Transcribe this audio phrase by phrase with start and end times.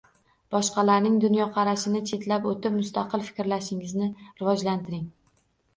[0.53, 5.11] Boshqalarning dunyoqarashini chetlab o’tib, mustaqil fikrlashingizni rivojlantiring